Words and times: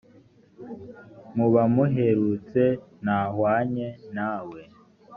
mu 1.35 1.45
bamuherutse 1.53 2.63
nta 3.03 3.19
wahwanye 3.23 3.87
na 4.15 4.31
we 4.49 4.61